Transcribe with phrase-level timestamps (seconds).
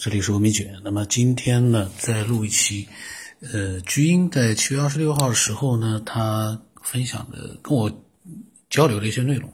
[0.00, 0.80] 这里是欧米卷。
[0.84, 2.86] 那么今天呢，再录一期。
[3.40, 7.90] 呃，菊英在七月二十六号的时候呢，他分享的跟我
[8.70, 9.52] 交流的一些内容，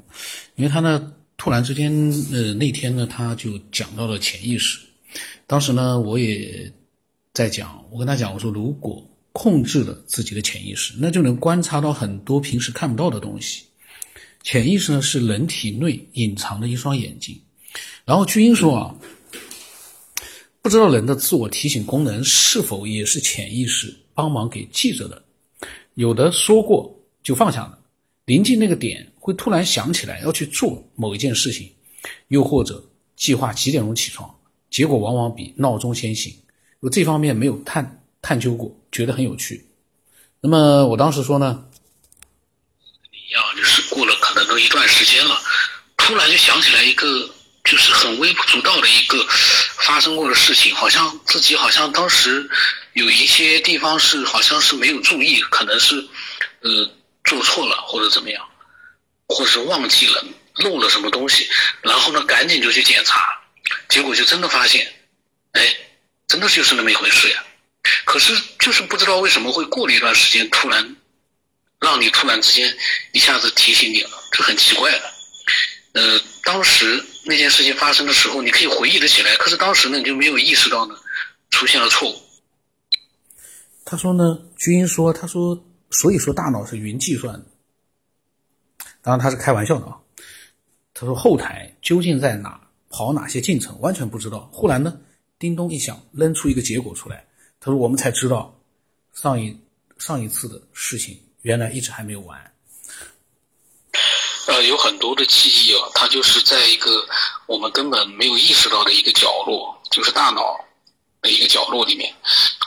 [0.56, 1.90] 因为他呢突然之间，
[2.30, 4.78] 呃，那天呢他就讲到了潜意识。
[5.46, 6.70] 当时呢，我也
[7.32, 9.02] 在讲，我跟他讲，我说如果
[9.32, 13.64] 控制了自己的潜意识，那就能观察到很多平时看不到的东西。
[14.42, 17.40] 潜意识呢是人体内隐藏的一双眼睛。
[18.04, 18.94] 然后菊英说啊。
[20.64, 25.22] 不知道人的自我提醒功能是否也是潜意识帮忙给记着的？
[25.92, 26.90] 有的说过
[27.22, 27.78] 就放下了，
[28.24, 31.70] 临近那个点会突然想起来要去做某一件事情，
[32.28, 32.82] 又或者
[33.14, 34.34] 计划几点钟起床，
[34.70, 36.34] 结果往往比闹钟先醒。
[36.80, 39.66] 我这方面没有探探究过，觉得很有趣。
[40.40, 41.66] 那么我当时说呢，
[43.12, 45.36] 一样就是过了可能都一段时间了，
[45.98, 47.28] 突然就想起来一个。
[47.64, 49.26] 就是很微不足道的一个
[49.78, 52.48] 发生过的事情，好像自己好像当时
[52.92, 55.96] 有一些地方是好像是没有注意，可能是
[56.60, 56.90] 呃
[57.24, 58.46] 做错了或者怎么样，
[59.28, 60.24] 或者是忘记了
[60.56, 61.48] 漏了什么东西，
[61.80, 63.26] 然后呢赶紧就去检查，
[63.88, 64.94] 结果就真的发现，
[65.52, 65.76] 哎，
[66.28, 67.42] 真的就是那么一回事呀。
[68.04, 70.96] 可是就是不知道为什么会过了一段时间，突然
[71.80, 72.76] 让你突然之间
[73.12, 75.13] 一下子提醒你了，这很奇怪的。
[75.94, 80.94] 呃，当时那件事情发生的时候，你可以回忆得起来，可是当时呢，你就没有意识到呢，
[81.50, 82.16] 出现了错误。
[83.84, 87.46] 他说呢，居英说，他说，所以说大脑是云计算的，
[89.02, 89.98] 当然他是开玩笑的啊。
[90.94, 94.50] 他说后台究竟在哪，跑哪些进程，完全不知道。
[94.52, 94.98] 忽然呢，
[95.38, 97.24] 叮咚一响，扔出一个结果出来。
[97.60, 98.60] 他说我们才知道，
[99.12, 99.56] 上一
[99.98, 102.53] 上一次的事情原来一直还没有完。
[104.54, 107.04] 呃，有很多的记忆啊，它就是在一个
[107.46, 110.56] 我们根本没有意识到的一个角落，就是大脑
[111.20, 112.14] 的一个角落里面。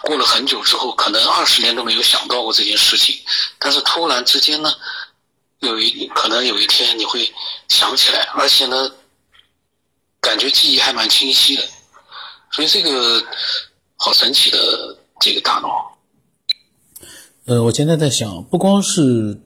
[0.02, 3.18] 过了很久之后，可能二十年都没有想到过这件事情，
[3.58, 4.74] 但是突然之间呢，
[5.60, 7.34] 有一可能有一天你会
[7.70, 8.92] 想起来，而且呢，
[10.20, 11.64] 感觉记忆还蛮清晰的。
[12.52, 13.26] 所以这个
[13.96, 15.98] 好神奇的这个大脑。
[17.46, 19.42] 呃，我现在在想，不光是。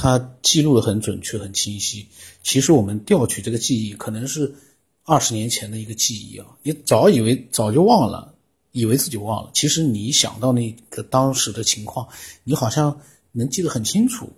[0.00, 2.06] 它记录的很准确、很清晰。
[2.44, 4.54] 其实我们调取这个记忆，可能是
[5.02, 6.46] 二十年前的一个记忆啊。
[6.62, 8.32] 你早以为早就忘了，
[8.70, 9.50] 以为自己忘了。
[9.52, 12.06] 其实你想到那个当时的情况，
[12.44, 13.00] 你好像
[13.32, 14.32] 能记得很清楚。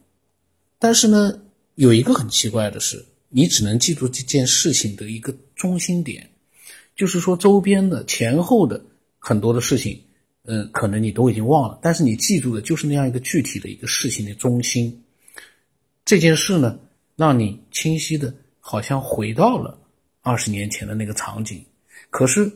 [0.78, 1.38] 但是呢，
[1.75, 6.31] 有一个很奇怪的是，你只能记住这件事情的一个中心点，
[6.97, 8.82] 就是说周边的前后的
[9.19, 10.00] 很多的事情，
[10.47, 11.78] 嗯，可能你都已经忘了。
[11.82, 15.03] 但是你记住的就是那样一个具体的一个事情的中心。
[16.05, 16.78] 这件事呢，
[17.16, 19.78] 让你清晰的，好像回到了
[20.22, 21.65] 二十年前的那个场景。
[22.11, 22.50] 可是，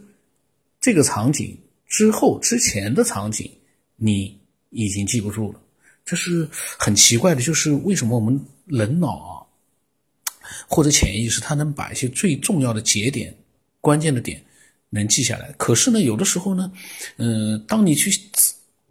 [0.80, 1.56] 这个场景
[1.86, 3.50] 之后之前的场景，
[3.96, 4.36] 你
[4.70, 5.60] 已经记不住了。
[6.04, 9.46] 这是很奇怪的，就是为什么我们人脑啊，
[10.68, 13.34] 或者潜意识，它能把一些最重要的节点、
[13.80, 14.42] 关键的点
[14.90, 15.52] 能记下来。
[15.52, 16.72] 可是呢，有的时候呢，
[17.18, 18.10] 嗯，当你去。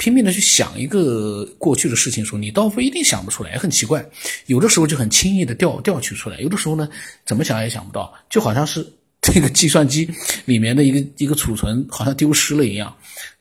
[0.04, 4.06] 拼命的去想一个过去的事情的时候，你倒不一定想不出来，也很奇怪。
[4.48, 6.90] 有的时候就很轻易的调调取出来，有的时候呢，
[7.26, 8.86] 怎么想也想不到，就好像是
[9.22, 10.06] 这个计算机
[10.44, 12.94] 里面的一个一个储存好像丢失了一样，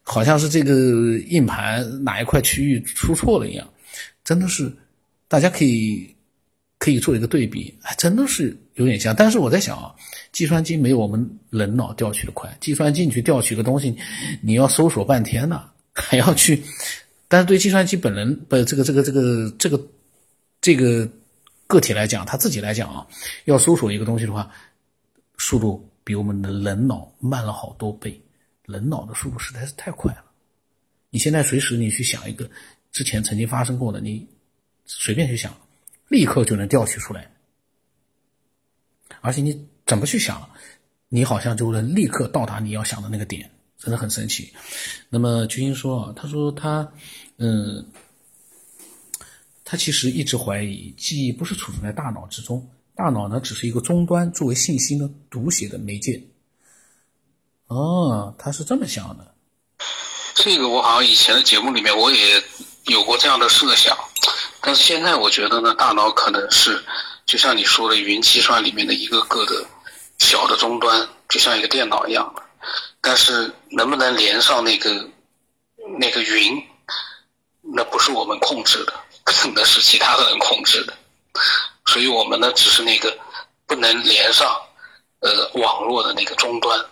[0.04, 3.68] 好像是这个硬盘哪一块区域出错了一样，
[4.22, 4.72] 真的是，
[5.26, 6.14] 大家可以
[6.78, 9.12] 可以做一个对比，还真的是有点像。
[9.16, 9.92] 但是我在想啊，
[10.30, 13.92] 计算机没有我们人脑调取的快，计算机你去调取个东西，
[14.40, 15.64] 你要搜索半天呢。
[15.94, 16.62] 还要去，
[17.28, 19.88] 但是对计算机本人不这个这个这个这个
[20.60, 21.08] 这个
[21.66, 23.06] 个体来讲，他自己来讲啊，
[23.44, 24.50] 要搜索一个东西的话，
[25.38, 28.20] 速度比我们的人脑慢了好多倍，
[28.66, 30.24] 人脑的速度实在是太快了。
[31.10, 32.50] 你现在随时你去想一个
[32.90, 34.26] 之前曾经发生过的，你
[34.86, 35.54] 随便去想，
[36.08, 37.30] 立刻就能调取出来，
[39.20, 40.50] 而且你怎么去想，
[41.08, 43.50] 你好像就能立刻到达你要想的那个点。
[43.82, 44.52] 真的很神奇。
[45.08, 46.88] 那么君英说啊，他说他，
[47.38, 47.84] 嗯，
[49.64, 56.22] 他其实一直怀疑记忆不是储存在大脑之中，大脑呢只是一个终端，作为信息呢读写的媒介。
[57.66, 59.34] 哦，他是这么想的。
[60.36, 62.40] 这个我好像以前的节目里面我也
[62.84, 63.98] 有过这样的设想，
[64.60, 66.80] 但是现在我觉得呢，大脑可能是
[67.26, 69.66] 就像你说的云计算里面的一个个的
[70.20, 72.32] 小的终端，就像一个电脑一样。
[73.02, 75.06] 但是能不能连上那个
[75.98, 76.62] 那个云，
[77.60, 78.94] 那不是我们控制的，
[79.54, 80.94] 那是其他的人控制的。
[81.86, 83.18] 所以我们呢，只是那个
[83.66, 84.48] 不能连上
[85.18, 86.86] 呃网络的那个终端。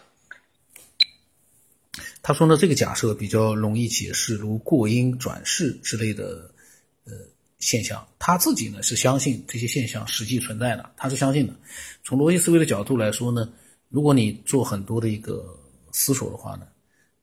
[2.22, 6.50] 他说呢，这个假设比较容易解释，如过阴转世之类的
[7.04, 7.12] 呃
[7.60, 8.06] 现象。
[8.18, 11.54] 他自己呢是相信这些现象实际存在的，他是相信的。
[12.04, 13.48] 从逻辑思维的角度来说呢，
[13.88, 15.58] 如果你做很多的一个
[15.92, 16.66] 思索的话呢，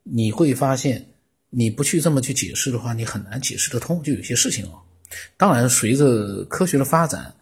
[0.04, 1.08] 你会发现，
[1.50, 4.02] 你不去这么去解释的话，你很难解释得通。
[4.04, 4.82] 就有些事情啊，
[5.38, 7.34] 当然随着科学的发展，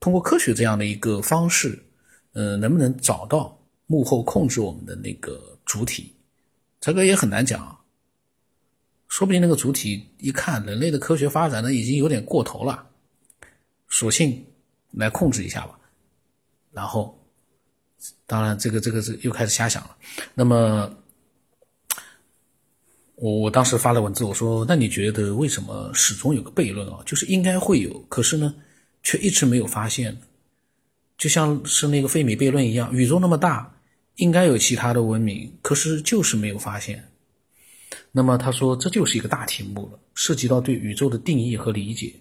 [0.00, 1.82] 通过科学这样的一个方式，
[2.32, 6.14] 呃，能不能找到幕后控制我们的那个主体？
[6.80, 7.78] 这个也很难讲，
[9.08, 12.86] 说不定那个主体一看人类的科学发展呢，已经有点过头了，
[13.88, 14.44] 索性
[14.92, 15.78] 来控制一下吧。
[16.72, 17.23] 然后，
[18.26, 19.96] 当然这个这个是又开始瞎想了。
[20.34, 20.90] 那么，
[23.16, 26.98] 我我当时发了文字，我说：“那你觉得为什么始终有个悖论啊？
[27.06, 28.54] 就是应该会有，可是呢，
[29.02, 30.16] 却一直没有发现，
[31.16, 33.70] 就像是那个费米悖论一样，宇宙那么大。”
[34.18, 37.10] 应该有其他的文明，可是就是没有发现。
[38.12, 42.14] 那么他说，这就是一个大题目了，涉及到对宇宙的定义和理解。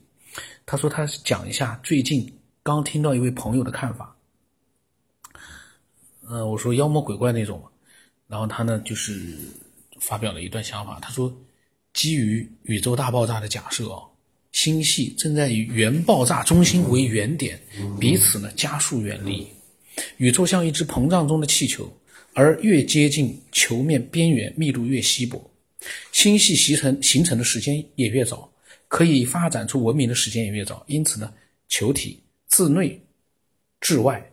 [0.66, 4.16] 他说他讲一下最近刚听到一位朋友的看法。
[6.28, 7.62] 呃，我说妖魔鬼怪那种，
[8.28, 9.38] 然后他呢就是
[10.00, 11.00] 发表了一段想法。
[11.02, 11.34] 他说，
[11.94, 14.02] 基于宇宙大爆炸的假设啊，
[14.52, 17.60] 星系正在以原爆炸中心为原点，
[18.00, 19.48] 彼此呢加速远离。
[20.18, 21.92] 宇宙像一只膨胀中的气球，
[22.34, 25.52] 而越接近球面边缘，密度越稀薄，
[26.12, 28.52] 星系形成形成的时间也越早，
[28.88, 30.84] 可以发展出文明的时间也越早。
[30.88, 31.32] 因此呢，
[31.68, 33.00] 球体自内
[33.82, 34.33] 至外，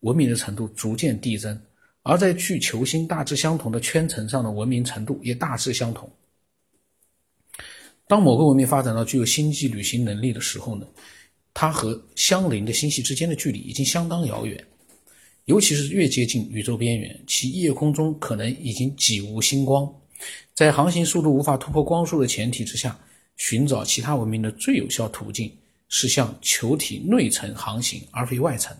[0.00, 1.60] 文明的程度逐渐递增，
[2.02, 6.10] 而在距球星大致相同的圈层上的文明程度也大致相同。
[8.06, 10.86] 当某个文明发展到具有星际旅行能力的时候呢，
[11.54, 14.66] 它和相邻的星系之间的距离已经相当遥远。
[15.46, 19.88] 尤其是越接近宇宙边缘，其夜空中可能已经几无星光。
[20.54, 22.98] 在航行速度无法突破光速的前提之下，
[23.36, 25.52] 寻找其他文明的最有效途径
[25.88, 28.76] 是向球体内层航行，而非外层。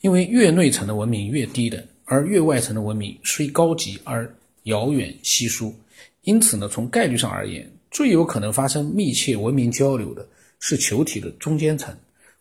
[0.00, 4.32] 因为越内层的文明越低等，而越外层的文明虽高级而
[4.64, 5.74] 遥远稀疏。
[6.22, 10.26] 因此呢，从概率上而言，最有可能发生密切文明交流的
[10.58, 11.96] 是球体的中间层，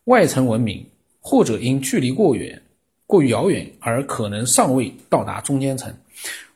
[0.05, 0.85] 外层文明。
[1.21, 2.59] 或者因距离过远、
[3.05, 5.93] 过于遥远而可能尚未到达中间层，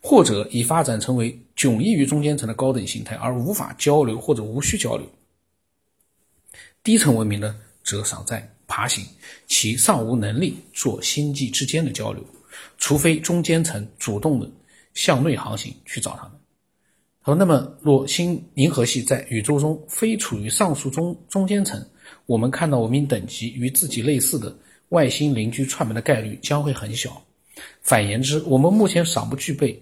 [0.02, 5.06] 或者已发展成为迥异于中间层的高等形态而无法交流或者无需交流。
[6.82, 9.06] 低层文明呢，则尚在爬行，
[9.46, 12.26] 其尚无能力做星际之间的交流，
[12.80, 14.50] 除非中间层主动的
[14.96, 16.32] 向内航行去找他们。
[17.22, 21.88] 好，那么若星银河系在宇宙中非处于上述中中间层。
[22.26, 24.58] 我们看到文明等级与自己类似的
[24.90, 27.24] 外星邻居串门的概率将会很小。
[27.84, 29.80] 反言之，我们目前尚不具备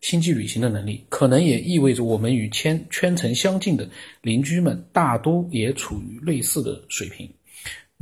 [0.00, 3.86] 星际旅行的能力，可能也意味着我们与圈圈层相近的
[4.22, 7.30] 邻居们大都也处于类似的水平。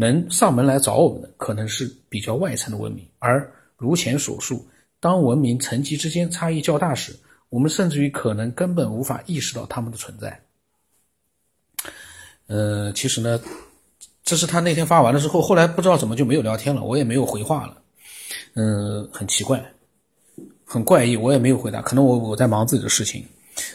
[0.01, 3.07] 能上门来找我们的，可能是比较外层的文明。
[3.19, 4.67] 而如前所述，
[4.99, 7.15] 当文明层级之间差异较大时，
[7.51, 10.41] 我们甚至于可能根本无法意识到他们的存在。
[12.47, 13.41] 呃，其实呢。
[14.23, 17.77] 这是他那天发完了之后，后来不知道怎么就没有聊天了，我也没有回话了。
[18.55, 19.73] 嗯，很奇怪，
[20.65, 21.83] 很怪异，我也没有回答。
[21.83, 23.27] 可能我我在忙自己的事情。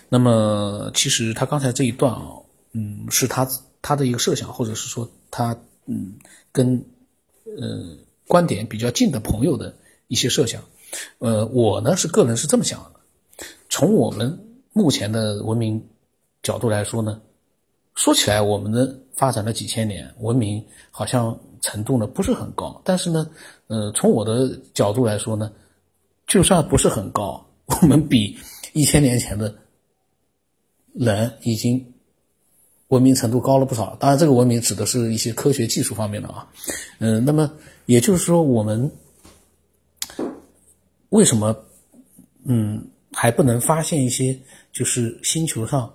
[0.07, 2.29] 那么，其实他刚才这一段啊，
[2.71, 3.45] 嗯，是他
[3.81, 5.53] 他的一个设想，或者是说他
[5.85, 6.13] 嗯
[6.51, 6.83] 跟
[7.57, 9.75] 呃观点比较近的朋友的
[10.07, 10.63] 一些设想。
[11.19, 14.37] 呃，我呢是个人是这么想的，从我们
[14.73, 15.83] 目前的文明
[16.41, 17.21] 角度来说呢，
[17.95, 18.99] 说起来我们的。
[19.15, 20.61] 发展了几千年，文明
[20.91, 23.29] 好像程度呢不是很高，但是呢，
[23.67, 25.49] 呃，从我的角度来说呢，
[26.27, 27.41] 就算不是很高，
[27.81, 28.37] 我们比
[28.73, 29.55] 一千年前的
[30.91, 31.93] 人已经
[32.95, 33.95] 文明程度高了不少。
[33.99, 36.47] 当然，这个文明指的是一些科学技术方面的啊，
[36.99, 37.51] 嗯，那么
[37.85, 38.89] 也就是说，我们
[41.09, 41.55] 为什么
[42.45, 44.37] 嗯还不能发现一些
[44.71, 45.91] 就是星球上？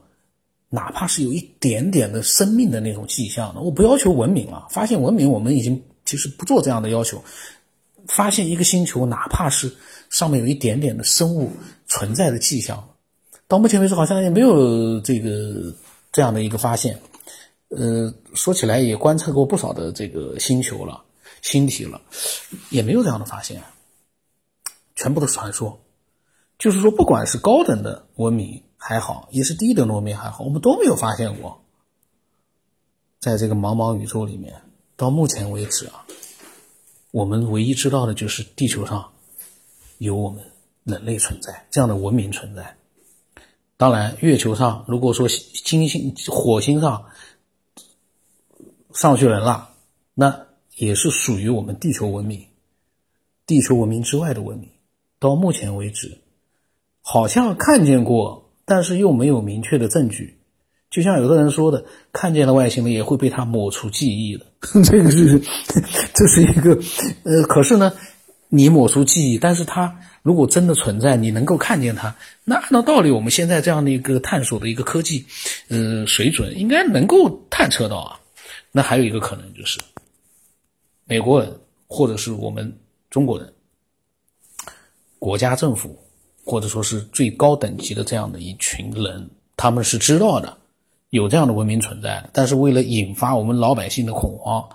[0.73, 3.61] 哪怕是有一点点的生命的那种迹象呢？
[3.61, 7.21] 我不要求文明了，发现文明，我们已经其实不做这样的要求。
[8.07, 9.73] 发现一个星球，哪怕是
[10.11, 11.51] 上面有一点点的生物
[11.87, 12.83] 存在的迹象，
[13.49, 15.75] 到目前为止好像也没有这个
[16.13, 17.01] 这样的一个发现。
[17.69, 21.05] 呃，说起来也观测过不少的这个星球了、
[21.43, 22.01] 星体了，
[22.71, 23.63] 也没有这样的发现，
[24.95, 25.81] 全部都是传说。
[26.59, 28.63] 就是说，不管是高等的文明。
[28.83, 31.61] 还好，也是低等的文明还好，我们都没有发现过。
[33.19, 34.63] 在这个茫茫宇宙里面，
[34.97, 36.07] 到目前为止啊，
[37.11, 39.13] 我们唯一知道的就是地球上
[39.99, 40.43] 有我们，
[40.85, 42.75] 人类存在，这样的文明存在。
[43.81, 47.07] 当然，月球上如果说金星、火星上
[48.93, 49.71] 上去人了，
[50.13, 50.39] 那
[50.77, 52.45] 也是属于我们地球文明、
[53.47, 54.69] 地球文明之外的文明。
[55.19, 56.19] 到目前为止，
[57.01, 60.37] 好像看见过，但是又没有明确的证据。
[60.91, 61.83] 就像有的人说的，
[62.13, 64.45] 看见了外星人也会被他抹除记忆的，
[64.85, 65.41] 这个是
[66.13, 66.79] 这是一个
[67.23, 67.91] 呃，可是呢，
[68.53, 72.15] 你抹除记忆，但是它如果真的存在，你能够看见它，
[72.45, 75.25] 那按照道理，我们现在这样的一个探索的一个科技，
[75.69, 78.21] 呃，水准应该能够探测到啊。
[78.73, 79.81] 那还有一个可能就是，
[81.05, 82.77] 美国人或者是我们
[83.09, 83.53] 中国人，
[85.19, 85.97] 国家政府
[86.45, 90.59] 或者说是最高等级的这样的一群人，他们是知道的。
[91.11, 94.69] 有这样的文明存在，但是为了引发我们老百姓的恐慌，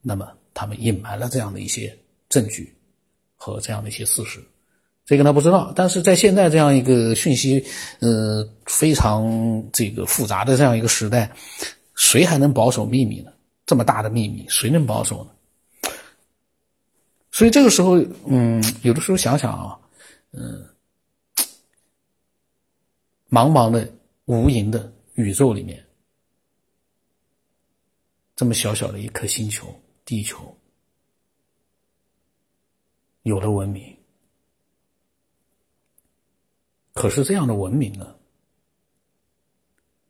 [0.00, 1.94] 那么他们隐瞒了这样的一些
[2.28, 2.74] 证据
[3.36, 4.42] 和这样的一些事实，
[5.04, 5.72] 这个他不知道。
[5.74, 7.64] 但是在现在这样一个讯息
[8.00, 11.30] 呃非常这个复杂的这样一个时代，
[11.94, 13.32] 谁还能保守秘密呢？
[13.66, 15.90] 这么大的秘密，谁能保守呢？
[17.30, 19.78] 所以这个时候，嗯，有的时候想想啊，
[20.32, 20.66] 嗯，
[23.30, 23.90] 茫茫的。
[24.28, 25.82] 无垠的宇宙里面，
[28.36, 30.54] 这么小小的一颗星球——地球，
[33.22, 33.96] 有了文明。
[36.94, 38.16] 可是这样的文明呢，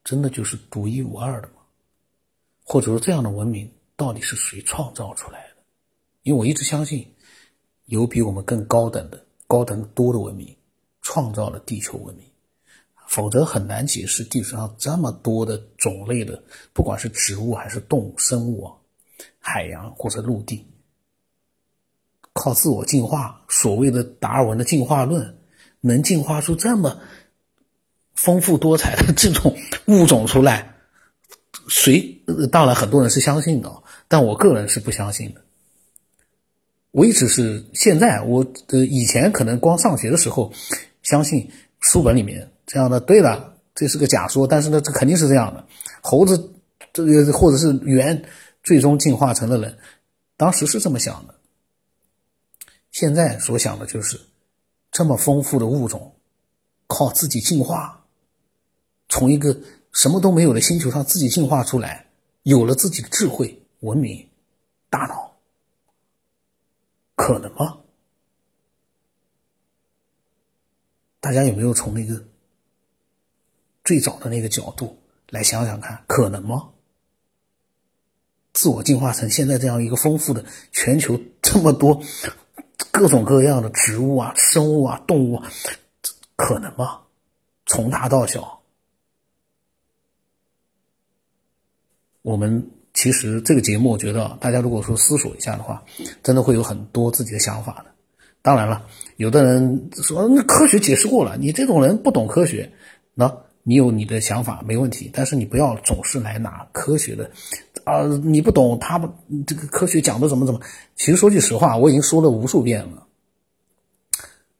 [0.05, 1.55] 真的就是独一无二的吗？
[2.65, 5.57] 或者说，这样的文明到底是谁创造出来的？
[6.23, 7.15] 因为我一直相信，
[7.87, 10.57] 有比我们更高等的、高等多的文明
[11.03, 12.27] 创造了地球文明。
[13.07, 16.43] 否则很难解释地球上这么多的种类的，
[16.75, 18.77] 不管是植物还是动物、生物啊，
[19.39, 20.67] 海洋或者陆地，
[22.39, 25.37] 靠自我进化，所谓的达尔文的进化论，
[25.81, 26.99] 能进化出这么
[28.15, 30.75] 丰富多彩的 这种物种出来，
[31.69, 32.23] 谁？
[32.53, 33.71] 当然很多人是相信的，
[34.07, 35.41] 但我个人是不相信的。
[36.93, 40.53] 我一直是现在，我呃以前可能光上学的时候
[41.03, 42.51] 相信书本里面。
[42.67, 45.65] 这样的，对了，这是个假说，但是呢，这肯定是这样的。
[46.03, 46.53] 猴子，
[46.93, 48.23] 这个或者是猿，
[48.63, 49.79] 最终进化成了人，
[50.37, 51.35] 当时是这么想的。
[52.99, 54.21] 现在所想的就是，
[54.91, 56.17] 这么丰富的物种，
[56.89, 58.05] 靠自己进化，
[59.09, 59.57] 从一个
[59.93, 62.11] 什么都没有的星球上自己进化出来，
[62.43, 64.29] 有了自己的智慧、文明、
[64.91, 65.37] 大脑，
[67.15, 67.79] 可能吗？
[71.21, 72.25] 大家有没有从那个？
[73.85, 76.71] 最早的那个角度来想想看，可能吗？
[78.53, 82.03] 自我进化成现在这样一个丰富的全球这么多
[82.91, 85.51] 各种各样的植物啊、生物啊、动物啊，
[86.37, 87.01] 可能吗？
[87.67, 88.61] 从大到小，
[92.23, 95.83] 我们其实这个节目，我觉得大家如果说思索一下的话，
[96.23, 97.87] 真的会有很多自己的想法的。
[98.43, 102.73] 当然了，有的人说那科学解释过了，你这种人不懂科学，
[103.15, 103.33] 那。
[103.65, 107.31] 你有你的想法没问题，但是你不要总是来拿科学的，
[107.89, 109.11] 啊，你不懂他们
[109.47, 110.61] 这个科学讲的怎么怎么。
[110.95, 113.07] 其实说句实话，我已经说了无数遍了，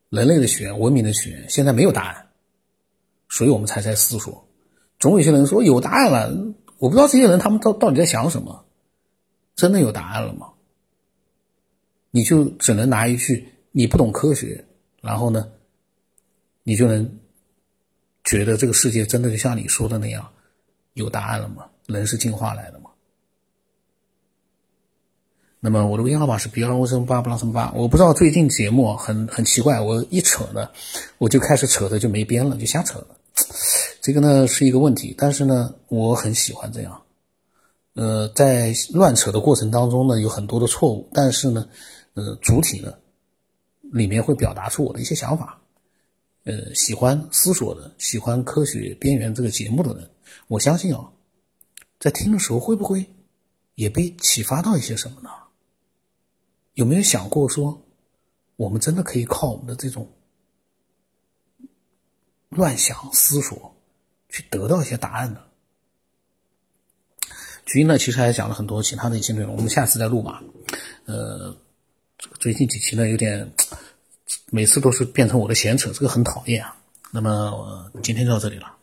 [0.09, 2.29] 人类的学、文明的学，现在没有答案，
[3.29, 4.49] 所以我们才在思索。
[4.99, 8.65] 总有些人说有答案了，我不知道这些人他们到到底在想什么，
[9.55, 10.49] 真的有答案了吗？
[12.11, 14.65] 你就只能拿一句你不懂科学，
[15.03, 15.47] 然后呢，
[16.63, 17.19] 你就能。
[18.25, 20.29] 觉得这个世界真的就像你说的那样，
[20.93, 21.67] 有答案了吗？
[21.87, 22.88] 人是进化来的吗？
[25.61, 30.71] 那么我的微信号码是 B 二五三八不拉什么八，我不知道最近节目很很奇怪，我一扯呢，
[31.19, 33.05] 我就开始扯的就没边了，就瞎扯。
[34.01, 37.03] 这个呢是一个问题，但是呢我很喜欢这样。
[37.95, 41.69] 呃，在乱扯的过程当中呢，有很多的错误，但是呢，
[42.15, 42.95] 呃，主体呢
[43.83, 45.61] 里面会表达出我的一些想法。
[46.45, 50.09] 呃，喜欢思索的，喜欢科学边缘这个节目的人，
[50.47, 51.11] 我相信啊，
[51.99, 53.05] 在听的时候会不会
[53.75, 55.29] 也被启发到一些什么呢？
[56.79, 57.85] 有没有想过说，
[58.55, 60.09] 我们真的可以靠我们的这种
[62.51, 63.75] 乱想思索，
[64.29, 65.41] 去得到一些答案呢？
[67.67, 70.41] 菊英呢，其实还讲了很多其他的一些内容，我们下次再录吧。
[71.07, 71.53] 呃，
[72.39, 73.53] 最近几期呢，有点。
[74.51, 76.77] 每次都是变成我的闲扯，这个很讨厌啊。
[77.11, 78.78] 那么今天就到这里了。